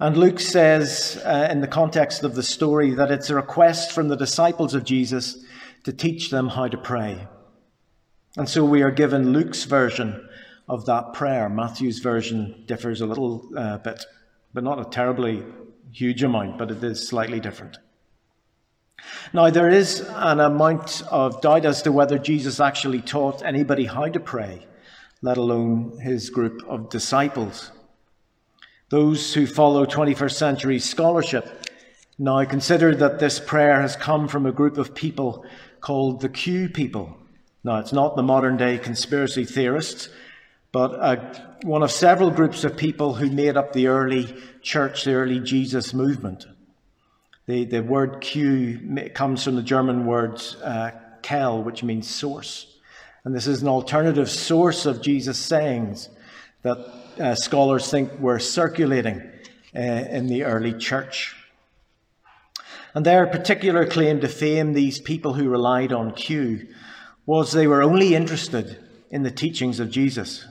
And 0.00 0.16
Luke 0.16 0.40
says, 0.40 1.22
uh, 1.24 1.48
in 1.50 1.60
the 1.60 1.68
context 1.68 2.24
of 2.24 2.34
the 2.34 2.42
story, 2.42 2.94
that 2.94 3.10
it's 3.12 3.30
a 3.30 3.36
request 3.36 3.92
from 3.92 4.08
the 4.08 4.16
disciples 4.16 4.74
of 4.74 4.84
Jesus 4.84 5.44
to 5.84 5.92
teach 5.92 6.30
them 6.30 6.48
how 6.48 6.66
to 6.66 6.76
pray. 6.76 7.28
And 8.36 8.48
so 8.48 8.64
we 8.64 8.82
are 8.82 8.90
given 8.90 9.32
Luke's 9.32 9.64
version 9.64 10.28
of 10.68 10.86
that 10.86 11.12
prayer. 11.12 11.48
Matthew's 11.48 12.00
version 12.00 12.64
differs 12.66 13.00
a 13.00 13.06
little 13.06 13.48
uh, 13.56 13.78
bit, 13.78 14.04
but 14.52 14.64
not 14.64 14.84
a 14.84 14.90
terribly 14.90 15.44
huge 15.92 16.22
amount, 16.24 16.58
but 16.58 16.70
it 16.70 16.82
is 16.82 17.06
slightly 17.06 17.38
different. 17.38 17.78
Now, 19.32 19.50
there 19.50 19.68
is 19.68 20.00
an 20.00 20.40
amount 20.40 21.02
of 21.10 21.40
doubt 21.40 21.64
as 21.64 21.82
to 21.82 21.92
whether 21.92 22.18
Jesus 22.18 22.60
actually 22.60 23.00
taught 23.00 23.42
anybody 23.42 23.86
how 23.86 24.08
to 24.08 24.20
pray, 24.20 24.66
let 25.22 25.36
alone 25.36 25.98
his 26.00 26.30
group 26.30 26.62
of 26.68 26.90
disciples. 26.90 27.72
Those 28.90 29.34
who 29.34 29.46
follow 29.46 29.86
21st 29.86 30.34
century 30.34 30.78
scholarship 30.78 31.66
now 32.18 32.44
consider 32.44 32.94
that 32.94 33.18
this 33.18 33.40
prayer 33.40 33.80
has 33.80 33.96
come 33.96 34.28
from 34.28 34.46
a 34.46 34.52
group 34.52 34.78
of 34.78 34.94
people 34.94 35.44
called 35.80 36.20
the 36.20 36.28
Q 36.28 36.68
people. 36.68 37.16
Now, 37.64 37.78
it's 37.78 37.92
not 37.92 38.14
the 38.14 38.22
modern 38.22 38.56
day 38.56 38.78
conspiracy 38.78 39.44
theorists, 39.44 40.10
but 40.70 40.92
a, 40.92 41.56
one 41.62 41.82
of 41.82 41.90
several 41.90 42.30
groups 42.30 42.62
of 42.62 42.76
people 42.76 43.14
who 43.14 43.30
made 43.30 43.56
up 43.56 43.72
the 43.72 43.86
early 43.86 44.36
church, 44.60 45.04
the 45.04 45.14
early 45.14 45.40
Jesus 45.40 45.92
movement. 45.94 46.46
The, 47.46 47.64
the 47.64 47.82
word 47.82 48.20
Q 48.20 49.10
comes 49.14 49.44
from 49.44 49.56
the 49.56 49.62
German 49.62 50.06
word 50.06 50.40
uh, 50.62 50.92
Quelle, 51.22 51.62
which 51.62 51.82
means 51.82 52.08
source. 52.08 52.66
And 53.24 53.34
this 53.34 53.46
is 53.46 53.62
an 53.62 53.68
alternative 53.68 54.30
source 54.30 54.86
of 54.86 55.02
Jesus' 55.02 55.38
sayings 55.38 56.08
that 56.62 56.78
uh, 57.18 57.34
scholars 57.34 57.90
think 57.90 58.18
were 58.18 58.38
circulating 58.38 59.20
uh, 59.76 59.80
in 59.80 60.26
the 60.26 60.44
early 60.44 60.72
church. 60.72 61.36
And 62.94 63.04
their 63.04 63.26
particular 63.26 63.86
claim 63.86 64.20
to 64.20 64.28
fame, 64.28 64.72
these 64.72 65.00
people 65.00 65.34
who 65.34 65.48
relied 65.48 65.92
on 65.92 66.12
Q, 66.12 66.68
was 67.26 67.52
they 67.52 67.66
were 67.66 67.82
only 67.82 68.14
interested 68.14 68.78
in 69.10 69.22
the 69.22 69.30
teachings 69.30 69.80
of 69.80 69.90
Jesus 69.90 70.46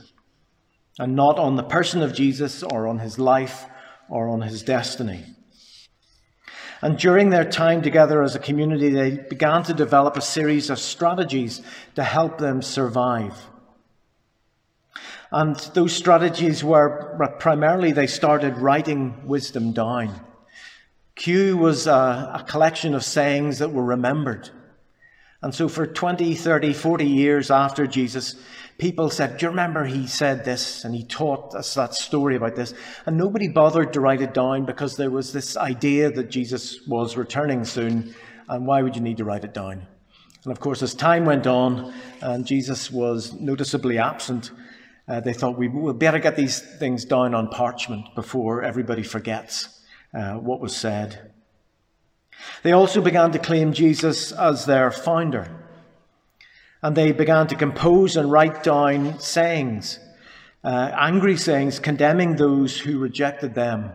and 0.99 1.15
not 1.15 1.39
on 1.39 1.55
the 1.55 1.63
person 1.63 2.01
of 2.01 2.13
Jesus 2.13 2.63
or 2.63 2.87
on 2.87 2.99
his 2.99 3.17
life 3.17 3.65
or 4.09 4.29
on 4.29 4.41
his 4.41 4.61
destiny. 4.61 5.32
And 6.83 6.97
during 6.97 7.29
their 7.29 7.49
time 7.49 7.81
together 7.81 8.21
as 8.21 8.35
a 8.35 8.39
community, 8.39 8.89
they 8.89 9.11
began 9.11 9.63
to 9.63 9.73
develop 9.73 10.17
a 10.17 10.21
series 10.21 10.69
of 10.69 10.77
strategies 10.77 11.61
to 11.95 12.03
help 12.03 12.39
them 12.39 12.61
survive. 12.61 13.33
And 15.31 15.55
those 15.75 15.93
strategies 15.93 16.61
were 16.61 17.15
primarily 17.39 17.93
they 17.93 18.07
started 18.07 18.57
writing 18.57 19.25
wisdom 19.25 19.71
down. 19.71 20.13
Q 21.15 21.55
was 21.55 21.87
a, 21.87 22.41
a 22.41 22.45
collection 22.49 22.93
of 22.95 23.05
sayings 23.05 23.59
that 23.59 23.71
were 23.71 23.85
remembered. 23.85 24.49
And 25.41 25.55
so 25.55 25.69
for 25.69 25.87
20, 25.87 26.35
30, 26.35 26.73
40 26.73 27.05
years 27.05 27.49
after 27.49 27.87
Jesus, 27.87 28.35
people 28.77 29.09
said, 29.09 29.37
Do 29.37 29.45
you 29.45 29.49
remember 29.49 29.85
he 29.85 30.07
said 30.07 30.45
this 30.45 30.83
and 30.83 30.95
he 30.95 31.03
taught 31.03 31.53
us 31.55 31.73
that 31.75 31.93
story 31.93 32.35
about 32.35 32.55
this? 32.55 32.73
And 33.05 33.17
nobody 33.17 33.47
bothered 33.47 33.93
to 33.93 34.01
write 34.01 34.21
it 34.21 34.33
down 34.33 34.65
because 34.65 34.97
there 34.97 35.11
was 35.11 35.33
this 35.33 35.57
idea 35.57 36.11
that 36.11 36.29
Jesus 36.29 36.85
was 36.87 37.17
returning 37.17 37.65
soon. 37.65 38.13
And 38.47 38.67
why 38.67 38.81
would 38.81 38.95
you 38.95 39.01
need 39.01 39.17
to 39.17 39.25
write 39.25 39.43
it 39.43 39.53
down? 39.53 39.87
And 40.43 40.51
of 40.51 40.59
course, 40.59 40.81
as 40.81 40.93
time 40.93 41.25
went 41.25 41.47
on 41.47 41.93
and 42.21 42.45
Jesus 42.45 42.91
was 42.91 43.33
noticeably 43.33 43.97
absent, 43.97 44.51
uh, 45.07 45.19
they 45.19 45.33
thought 45.33 45.57
we 45.57 45.67
will 45.67 45.93
better 45.93 46.19
get 46.19 46.35
these 46.35 46.59
things 46.59 47.05
down 47.05 47.33
on 47.33 47.47
parchment 47.49 48.13
before 48.15 48.63
everybody 48.63 49.03
forgets 49.03 49.81
uh, 50.13 50.33
what 50.33 50.59
was 50.59 50.75
said. 50.75 51.31
They 52.63 52.71
also 52.71 53.01
began 53.01 53.31
to 53.31 53.39
claim 53.39 53.73
Jesus 53.73 54.31
as 54.31 54.65
their 54.65 54.91
founder 54.91 55.62
and 56.83 56.97
they 56.97 57.13
began 57.13 57.47
to 57.47 57.55
compose 57.55 58.17
and 58.17 58.29
write 58.29 58.61
down 58.61 59.17
sayings, 59.19 59.99
uh, 60.65 60.91
angry 60.99 61.37
sayings 61.37 61.79
condemning 61.79 62.35
those 62.35 62.77
who 62.77 62.99
rejected 62.99 63.55
them. 63.55 63.91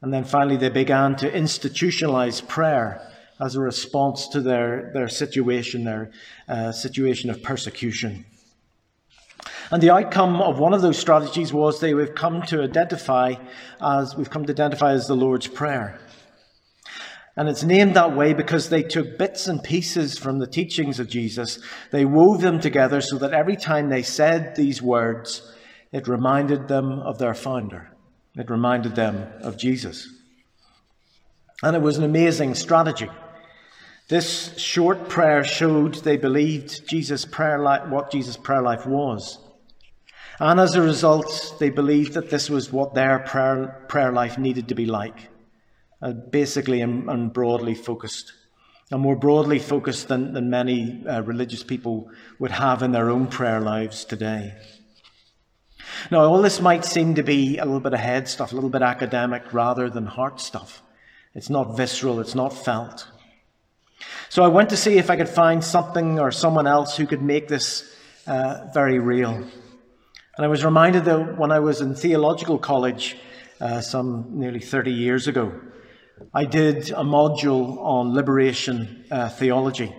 And 0.00 0.14
then 0.14 0.24
finally, 0.24 0.56
they 0.56 0.70
began 0.70 1.16
to 1.16 1.30
institutionalize 1.30 2.46
prayer 2.46 3.06
as 3.40 3.56
a 3.56 3.60
response 3.60 4.28
to 4.28 4.40
their, 4.40 4.92
their 4.94 5.08
situation, 5.08 5.84
their 5.84 6.12
uh, 6.48 6.70
situation 6.70 7.30
of 7.30 7.42
persecution. 7.42 8.24
And 9.72 9.82
the 9.82 9.90
outcome 9.90 10.40
of 10.40 10.58
one 10.60 10.72
of 10.72 10.82
those 10.82 10.98
strategies 10.98 11.52
was 11.52 11.80
they 11.80 11.90
have 11.90 12.14
come 12.14 12.42
to 12.42 12.62
identify 12.62 13.34
as 13.80 14.16
we've 14.16 14.30
come 14.30 14.44
to 14.46 14.52
identify 14.52 14.92
as 14.92 15.08
the 15.08 15.16
Lord's 15.16 15.48
Prayer. 15.48 15.98
And 17.40 17.48
it's 17.48 17.64
named 17.64 17.96
that 17.96 18.14
way 18.14 18.34
because 18.34 18.68
they 18.68 18.82
took 18.82 19.16
bits 19.16 19.48
and 19.48 19.62
pieces 19.62 20.18
from 20.18 20.40
the 20.40 20.46
teachings 20.46 21.00
of 21.00 21.08
Jesus, 21.08 21.58
they 21.90 22.04
wove 22.04 22.42
them 22.42 22.60
together 22.60 23.00
so 23.00 23.16
that 23.16 23.32
every 23.32 23.56
time 23.56 23.88
they 23.88 24.02
said 24.02 24.54
these 24.54 24.82
words, 24.82 25.50
it 25.90 26.06
reminded 26.06 26.68
them 26.68 26.98
of 26.98 27.16
their 27.16 27.32
founder. 27.32 27.96
It 28.36 28.50
reminded 28.50 28.94
them 28.94 29.26
of 29.40 29.56
Jesus. 29.56 30.06
And 31.62 31.74
it 31.74 31.80
was 31.80 31.96
an 31.96 32.04
amazing 32.04 32.56
strategy. 32.56 33.08
This 34.08 34.54
short 34.58 35.08
prayer 35.08 35.42
showed 35.42 35.94
they 35.94 36.18
believed 36.18 36.86
Jesus' 36.86 37.24
prayer 37.24 37.58
life, 37.58 37.88
what 37.88 38.12
Jesus' 38.12 38.36
prayer 38.36 38.60
life 38.60 38.84
was. 38.84 39.38
And 40.40 40.60
as 40.60 40.74
a 40.74 40.82
result, 40.82 41.56
they 41.58 41.70
believed 41.70 42.12
that 42.12 42.28
this 42.28 42.50
was 42.50 42.70
what 42.70 42.92
their 42.92 43.20
prayer, 43.20 43.82
prayer 43.88 44.12
life 44.12 44.36
needed 44.36 44.68
to 44.68 44.74
be 44.74 44.84
like 44.84 45.29
uh, 46.02 46.12
basically 46.12 46.80
and, 46.80 47.08
and, 47.08 47.32
broadly 47.32 47.74
focused, 47.74 48.32
and 48.90 49.00
more 49.00 49.16
broadly 49.16 49.58
focused 49.58 50.08
than, 50.08 50.32
than 50.32 50.50
many 50.50 51.04
uh, 51.06 51.22
religious 51.22 51.62
people 51.62 52.10
would 52.38 52.50
have 52.50 52.82
in 52.82 52.92
their 52.92 53.10
own 53.10 53.26
prayer 53.26 53.60
lives 53.60 54.04
today. 54.04 54.54
Now, 56.10 56.24
all 56.24 56.42
this 56.42 56.60
might 56.60 56.84
seem 56.84 57.14
to 57.16 57.22
be 57.22 57.58
a 57.58 57.64
little 57.64 57.80
bit 57.80 57.92
of 57.92 58.00
head 58.00 58.28
stuff, 58.28 58.52
a 58.52 58.54
little 58.54 58.70
bit 58.70 58.82
academic 58.82 59.52
rather 59.52 59.90
than 59.90 60.06
heart 60.06 60.40
stuff. 60.40 60.82
It's 61.34 61.50
not 61.50 61.76
visceral, 61.76 62.20
it's 62.20 62.34
not 62.34 62.52
felt. 62.52 63.06
So 64.28 64.42
I 64.42 64.48
went 64.48 64.70
to 64.70 64.76
see 64.76 64.96
if 64.96 65.10
I 65.10 65.16
could 65.16 65.28
find 65.28 65.62
something 65.62 66.18
or 66.18 66.30
someone 66.30 66.66
else 66.66 66.96
who 66.96 67.06
could 67.06 67.22
make 67.22 67.48
this 67.48 67.94
uh, 68.26 68.68
very 68.72 68.98
real. 68.98 69.32
And 69.32 70.46
I 70.46 70.48
was 70.48 70.64
reminded 70.64 71.04
that 71.04 71.36
when 71.36 71.52
I 71.52 71.58
was 71.58 71.80
in 71.80 71.94
theological 71.94 72.58
college 72.58 73.16
uh, 73.60 73.80
some 73.80 74.38
nearly 74.38 74.60
30 74.60 74.92
years 74.92 75.28
ago, 75.28 75.52
I 76.32 76.44
did 76.44 76.90
a 76.90 77.02
module 77.02 77.78
on 77.78 78.14
liberation 78.14 79.04
uh, 79.10 79.28
theology. 79.28 79.94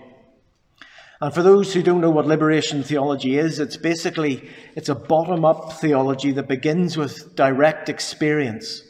And 1.20 1.34
for 1.34 1.44
those 1.44 1.74
who 1.74 1.84
don't 1.84 2.02
know 2.02 2.10
what 2.10 2.26
liberation 2.26 2.84
theology 2.84 3.38
is, 3.38 3.60
it's 3.60 3.78
basically 3.78 4.50
it's 4.76 4.90
a 4.90 4.96
bottom-up 4.96 5.74
theology 5.74 6.32
that 6.32 6.48
begins 6.48 6.98
with 6.98 7.36
direct 7.36 7.90
experience 7.90 8.82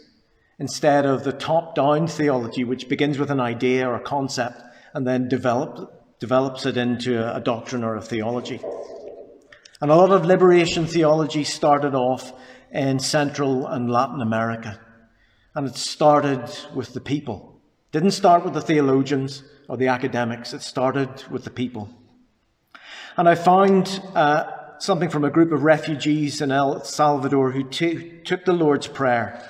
instead 0.60 1.06
of 1.06 1.24
the 1.24 1.34
top 1.34 1.76
down 1.76 2.08
theology, 2.08 2.64
which 2.64 2.88
begins 2.88 3.18
with 3.18 3.32
an 3.32 3.42
idea 3.42 3.88
or 3.88 3.96
a 3.96 4.00
concept 4.00 4.62
and 4.94 5.06
then 5.06 5.28
develop, 5.28 6.20
develops 6.20 6.66
it 6.66 6.78
into 6.78 7.36
a 7.36 7.42
doctrine 7.42 7.84
or 7.84 7.96
a 7.96 8.02
theology. 8.02 8.62
And 9.82 9.90
a 9.90 9.96
lot 9.96 10.12
of 10.12 10.24
liberation 10.24 10.86
theology 10.86 11.44
started 11.44 11.96
off 11.96 12.32
in 12.72 13.00
Central 13.00 13.66
and 13.66 13.90
Latin 13.90 14.22
America. 14.22 14.80
And 15.54 15.68
it 15.68 15.76
started 15.76 16.50
with 16.74 16.94
the 16.94 17.02
people. 17.02 17.60
It 17.90 17.92
Didn't 17.92 18.12
start 18.12 18.46
with 18.46 18.54
the 18.54 18.62
theologians 18.62 19.44
or 19.68 19.78
the 19.78 19.88
academics, 19.88 20.54
it 20.54 20.62
started 20.62 21.24
with 21.30 21.44
the 21.44 21.50
people. 21.50 21.90
And 23.18 23.28
I 23.28 23.36
found 23.36 24.02
uh, 24.16 24.80
something 24.80 25.10
from 25.10 25.24
a 25.24 25.30
group 25.30 25.52
of 25.52 25.64
refugees 25.64 26.42
in 26.42 26.52
El 26.52 26.84
Salvador 26.84 27.52
who 27.52 27.64
t- 27.64 28.20
took 28.24 28.46
the 28.46 28.54
Lord's 28.54 28.88
Prayer 28.88 29.48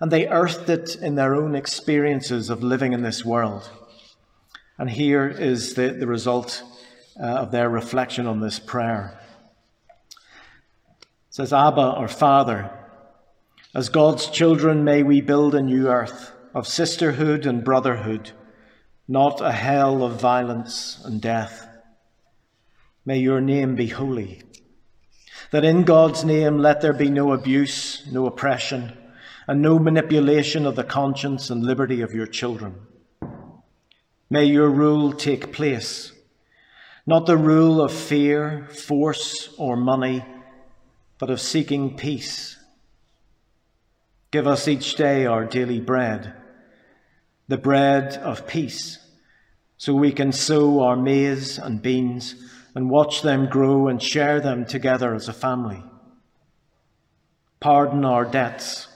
and 0.00 0.10
they 0.10 0.28
earthed 0.28 0.68
it 0.68 0.96
in 0.96 1.14
their 1.14 1.34
own 1.34 1.54
experiences 1.54 2.50
of 2.50 2.62
living 2.62 2.92
in 2.92 3.02
this 3.02 3.24
world. 3.24 3.70
And 4.76 4.90
here 4.90 5.28
is 5.28 5.74
the, 5.74 5.90
the 5.92 6.06
result 6.06 6.62
uh, 7.18 7.24
of 7.24 7.52
their 7.52 7.70
reflection 7.70 8.26
on 8.26 8.40
this 8.40 8.58
prayer. 8.58 9.18
It 11.00 11.06
says, 11.30 11.52
Abba, 11.52 11.80
our 11.80 12.08
Father, 12.08 12.70
as 13.74 13.88
God's 13.88 14.28
children, 14.28 14.84
may 14.84 15.02
we 15.02 15.20
build 15.20 15.54
a 15.54 15.62
new 15.62 15.88
earth 15.88 16.32
of 16.54 16.68
sisterhood 16.68 17.44
and 17.44 17.64
brotherhood, 17.64 18.30
not 19.08 19.40
a 19.40 19.50
hell 19.50 20.04
of 20.04 20.20
violence 20.20 21.02
and 21.04 21.20
death. 21.20 21.66
May 23.04 23.18
your 23.18 23.40
name 23.40 23.74
be 23.74 23.88
holy. 23.88 24.42
That 25.50 25.64
in 25.64 25.82
God's 25.82 26.24
name 26.24 26.58
let 26.58 26.82
there 26.82 26.92
be 26.92 27.10
no 27.10 27.32
abuse, 27.32 28.06
no 28.10 28.26
oppression, 28.26 28.96
and 29.48 29.60
no 29.60 29.80
manipulation 29.80 30.66
of 30.66 30.76
the 30.76 30.84
conscience 30.84 31.50
and 31.50 31.64
liberty 31.64 32.00
of 32.00 32.14
your 32.14 32.26
children. 32.26 32.76
May 34.30 34.44
your 34.44 34.70
rule 34.70 35.12
take 35.12 35.52
place, 35.52 36.12
not 37.06 37.26
the 37.26 37.36
rule 37.36 37.80
of 37.80 37.92
fear, 37.92 38.68
force, 38.68 39.52
or 39.58 39.76
money, 39.76 40.24
but 41.18 41.28
of 41.28 41.40
seeking 41.40 41.96
peace. 41.96 42.56
Give 44.34 44.48
us 44.48 44.66
each 44.66 44.96
day 44.96 45.26
our 45.26 45.44
daily 45.44 45.78
bread, 45.78 46.34
the 47.46 47.56
bread 47.56 48.14
of 48.14 48.48
peace, 48.48 48.98
so 49.76 49.94
we 49.94 50.10
can 50.10 50.32
sow 50.32 50.80
our 50.80 50.96
maize 50.96 51.56
and 51.56 51.80
beans 51.80 52.34
and 52.74 52.90
watch 52.90 53.22
them 53.22 53.48
grow 53.48 53.86
and 53.86 54.02
share 54.02 54.40
them 54.40 54.66
together 54.66 55.14
as 55.14 55.28
a 55.28 55.32
family. 55.32 55.84
Pardon 57.60 58.04
our 58.04 58.24
debts, 58.24 58.88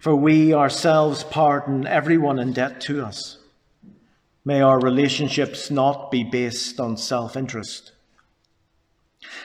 for 0.00 0.16
we 0.16 0.52
ourselves 0.52 1.22
pardon 1.22 1.86
everyone 1.86 2.40
in 2.40 2.52
debt 2.52 2.80
to 2.80 3.04
us. 3.04 3.38
May 4.44 4.60
our 4.60 4.80
relationships 4.80 5.70
not 5.70 6.10
be 6.10 6.24
based 6.24 6.80
on 6.80 6.96
self 6.96 7.36
interest. 7.36 7.92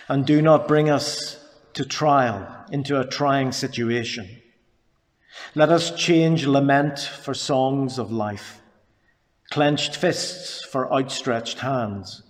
And 0.08 0.25
do 0.25 0.41
not 0.41 0.67
bring 0.67 0.89
us 0.89 1.38
to 1.74 1.86
trial, 1.86 2.65
into 2.72 3.00
a 3.00 3.05
trying 3.05 3.51
situation. 3.51 4.41
Let 5.55 5.69
us 5.69 5.91
change 5.91 6.46
lament 6.46 7.00
for 7.00 7.34
songs 7.34 7.98
of 7.98 8.12
life, 8.12 8.62
clenched 9.50 9.96
fists 9.96 10.63
for 10.63 10.91
outstretched 10.93 11.60
hands, 11.60 12.24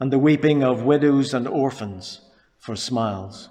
and 0.00 0.12
the 0.12 0.18
weeping 0.18 0.62
of 0.62 0.82
widows 0.82 1.34
and 1.34 1.48
orphans 1.48 2.20
for 2.58 2.76
smiles. 2.76 3.48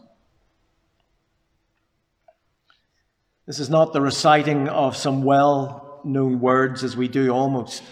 This 3.46 3.60
is 3.60 3.70
not 3.70 3.94
the 3.94 4.02
reciting 4.02 4.68
of 4.68 4.98
some 4.98 5.24
well 5.24 6.02
known 6.04 6.40
words 6.40 6.84
as 6.84 6.98
we 6.98 7.08
do 7.08 7.32
almost 7.32 7.84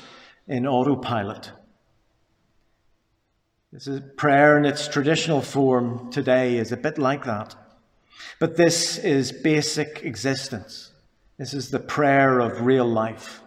in 0.47 0.67
autopilot. 0.67 1.51
This 3.71 3.87
is 3.87 4.01
prayer 4.15 4.57
in 4.57 4.65
its 4.65 4.87
traditional 4.87 5.41
form 5.41 6.11
today 6.11 6.57
is 6.57 6.71
a 6.71 6.77
bit 6.77 6.97
like 6.97 7.25
that. 7.25 7.55
But 8.39 8.57
this 8.57 8.97
is 8.97 9.31
basic 9.31 10.03
existence. 10.03 10.91
This 11.37 11.53
is 11.53 11.69
the 11.69 11.79
prayer 11.79 12.39
of 12.39 12.65
real 12.65 12.85
life. 12.85 13.41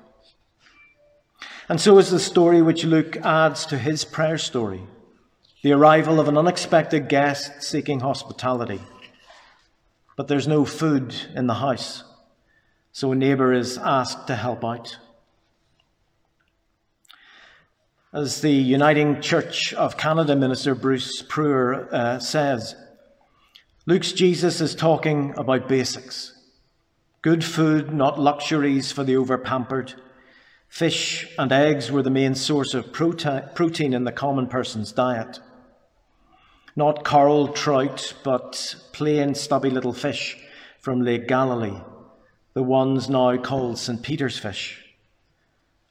And 1.69 1.81
so 1.81 1.99
is 1.99 2.11
the 2.11 2.19
story 2.19 2.63
which 2.63 2.85
Luke 2.85 3.17
adds 3.19 3.67
to 3.67 3.79
his 3.79 4.05
prayer 4.05 4.39
story 4.39 4.83
the 5.63 5.73
arrival 5.73 6.21
of 6.21 6.29
an 6.29 6.39
unexpected 6.39 7.09
guest 7.09 7.63
seeking 7.63 8.01
hospitality. 8.01 8.81
But 10.17 10.29
there's 10.29 10.47
no 10.47 10.65
food 10.65 11.15
in 11.35 11.47
the 11.49 11.55
house, 11.55 12.05
so 12.93 13.13
a 13.13 13.17
neighbour 13.17 13.53
is 13.53 13.77
asked 13.77 14.29
to 14.29 14.37
help 14.37 14.65
out. 14.65 14.99
As 18.13 18.41
the 18.41 18.53
Uniting 18.53 19.21
Church 19.21 19.75
of 19.75 19.97
Canada 19.97 20.35
minister 20.37 20.75
Bruce 20.75 21.23
Prewer 21.23 21.93
uh, 21.93 22.19
says, 22.21 22.75
Luke's 23.89 24.13
Jesus 24.13 24.61
is 24.61 24.75
talking 24.75 25.33
about 25.39 25.67
basics 25.67 26.35
good 27.23 27.43
food, 27.43 27.91
not 27.91 28.21
luxuries 28.21 28.93
for 28.93 29.03
the 29.03 29.15
overpampered. 29.15 29.95
Fish 30.69 31.27
and 31.39 31.51
eggs 31.51 31.91
were 31.91 32.03
the 32.03 32.11
main 32.11 32.35
source 32.35 32.75
of 32.75 32.93
protein 32.93 33.95
in 33.95 34.05
the 34.05 34.13
common 34.13 34.47
person's 34.47 34.93
diet. 34.93 35.41
Not 36.77 37.03
coral 37.03 37.49
trout, 37.49 38.13
but 38.23 38.75
plain 38.93 39.35
stubby 39.35 39.71
little 39.71 39.95
fish 39.95 40.37
from 40.83 41.01
Lake 41.01 41.27
Galilee, 41.27 41.81
the 42.53 42.63
ones 42.63 43.09
now 43.09 43.39
called 43.39 43.79
St. 43.79 44.03
Peter's 44.03 44.39
fish. 44.39 44.85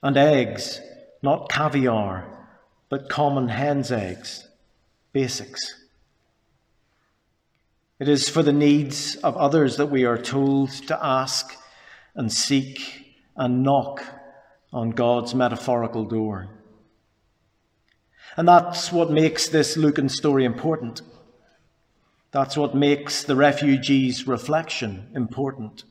And 0.03 0.17
eggs 0.17 0.79
not 1.23 1.49
caviar, 1.49 2.47
but 2.89 3.09
common 3.09 3.47
hen's 3.47 3.91
eggs, 3.91 4.47
basics. 5.13 5.86
It 7.99 8.07
is 8.07 8.29
for 8.29 8.43
the 8.43 8.53
needs 8.53 9.15
of 9.17 9.35
others 9.37 9.77
that 9.77 9.87
we 9.87 10.05
are 10.05 10.17
told 10.17 10.69
to 10.87 11.03
ask 11.03 11.55
and 12.15 12.31
seek 12.31 13.15
and 13.35 13.63
knock 13.63 14.03
on 14.71 14.91
God's 14.91 15.33
metaphorical 15.33 16.05
door. 16.05 16.49
And 18.35 18.47
that's 18.47 18.91
what 18.91 19.09
makes 19.09 19.47
this 19.47 19.77
Lucan 19.77 20.09
story 20.09 20.45
important. 20.45 21.01
That's 22.31 22.55
what 22.55 22.75
makes 22.75 23.23
the 23.23 23.35
refugees' 23.35 24.27
reflection 24.27 25.09
important. 25.15 25.83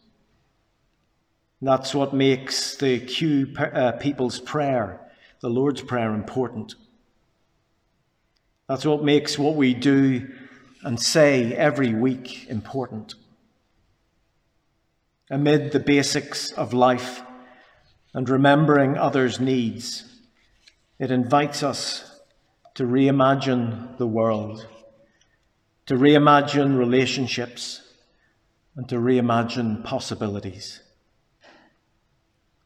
That's 1.61 1.95
what 1.95 2.15
makes 2.15 2.77
the 2.77 3.01
Q 3.01 3.55
uh, 3.59 3.93
people's 3.93 4.39
prayer 4.39 5.01
the 5.41 5.51
Lord's 5.51 5.83
Prayer 5.83 6.15
important. 6.15 6.75
That's 8.69 8.85
what 8.85 9.05
makes 9.05 9.39
what 9.39 9.55
we 9.55 9.75
do 9.75 10.29
and 10.87 11.03
say 11.03 11.53
every 11.53 11.93
week 11.93 12.49
important. 12.49 13.17
Amid 15.29 15.73
the 15.73 15.81
basics 15.81 16.53
of 16.53 16.73
life 16.73 17.23
and 18.15 18.29
remembering 18.29 18.97
others' 18.97 19.41
needs, 19.41 20.05
it 21.01 21.11
invites 21.11 21.65
us 21.65 22.21
to 22.77 22.85
reimagine 22.85 23.99
the 23.99 24.07
world, 24.07 24.69
to 25.87 25.95
reimagine 25.95 26.79
relationships, 26.79 27.83
and 28.77 28.89
to 28.89 28.95
reimagine 28.95 29.83
possibilities. 29.83 30.83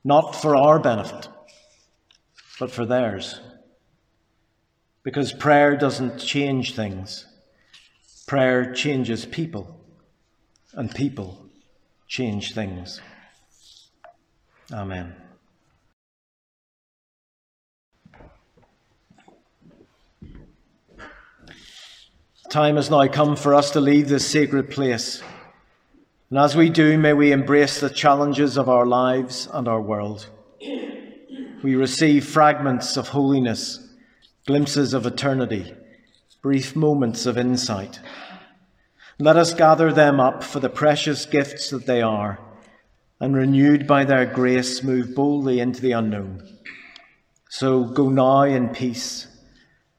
Not 0.05 0.37
for 0.37 0.55
our 0.55 0.79
benefit 0.79 1.29
but 2.59 2.71
for 2.71 2.85
theirs. 2.85 3.41
Because 5.03 5.33
prayer 5.33 5.79
doesn't 5.79 6.19
change 6.19 6.75
things, 6.75 7.25
prayer 8.31 8.73
changes 8.73 9.27
people, 9.27 9.77
and 10.75 10.95
people 10.95 11.37
change 12.07 12.55
things. 12.55 13.01
Amen. 14.73 15.17
Time 22.51 22.77
has 22.77 22.89
now 22.89 23.09
come 23.09 23.35
for 23.35 23.53
us 23.53 23.73
to 23.73 23.81
leave 23.81 24.09
this 24.09 24.31
sacred 24.31 24.71
place. 24.71 25.21
And 26.29 26.39
as 26.39 26.55
we 26.55 26.69
do, 26.69 26.97
may 26.99 27.15
we 27.15 27.33
embrace 27.33 27.81
the 27.81 27.91
challenges 27.91 28.57
of 28.57 28.69
our 28.69 28.87
lives 28.87 29.49
and 29.53 29.67
our 29.67 29.81
world 29.81 30.29
we 31.63 31.75
receive 31.75 32.25
fragments 32.25 32.97
of 32.97 33.09
holiness, 33.09 33.95
glimpses 34.47 34.95
of 34.95 35.05
eternity, 35.05 35.75
brief 36.43 36.75
moments 36.75 37.27
of 37.27 37.37
insight. 37.37 38.01
Let 39.19 39.37
us 39.37 39.53
gather 39.53 39.93
them 39.93 40.19
up 40.19 40.43
for 40.43 40.61
the 40.61 40.71
precious 40.71 41.27
gifts 41.27 41.71
that 41.71 41.87
they 41.87 42.01
are, 42.01 42.39
and 43.21 43.37
renewed 43.37 43.87
by 43.87 44.05
their 44.05 44.25
grace, 44.25 44.83
move 44.83 45.15
boldly 45.15 45.61
into 45.61 45.83
the 45.83 45.93
unknown. 45.93 46.59
So 47.51 47.85
go 47.85 48.09
now 48.09 48.43
in 48.43 48.71
peace 48.71 49.27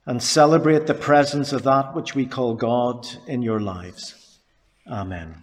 and 0.05 0.23
celebrate 0.23 0.87
the 0.87 0.93
presence 0.93 1.53
of 1.53 1.63
that 1.63 1.93
which 1.93 2.15
we 2.15 2.25
call 2.25 2.55
God 2.55 3.07
in 3.27 3.41
your 3.41 3.59
lives. 3.59 4.39
Amen. 4.87 5.35